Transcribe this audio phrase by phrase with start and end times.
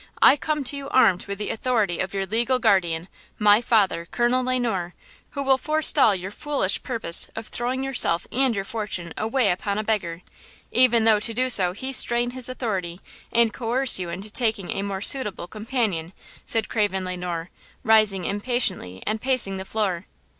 [0.19, 3.07] I come to you armed with the authority of your legal guardian,
[3.37, 4.95] my father, Colonel Le Noir,
[5.37, 9.83] who will forestall your foolish purpose of throwing yourself and your fortune away upon a
[9.83, 10.23] beggar,
[10.71, 12.99] even though to do so he strain his authority
[13.31, 16.13] and coerce you into taking a more suitable companion,"
[16.45, 17.51] said Craven Le Noir,
[17.83, 20.05] rising impatiently and pacing the floor.